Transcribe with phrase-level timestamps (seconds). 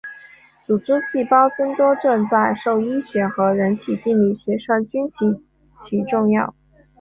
[0.65, 5.25] 组织细胞增多症在兽医学和人体病理学上均极
[5.85, 6.55] 其重要。